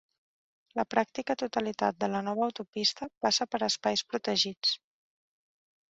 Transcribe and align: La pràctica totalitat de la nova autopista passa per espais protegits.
La 0.79 0.85
pràctica 0.93 1.35
totalitat 1.41 2.01
de 2.03 2.09
la 2.15 2.23
nova 2.29 2.45
autopista 2.47 3.11
passa 3.27 3.49
per 3.53 3.63
espais 3.71 4.07
protegits. 4.15 4.77